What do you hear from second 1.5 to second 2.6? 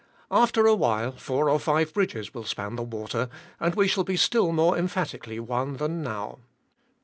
five bridges will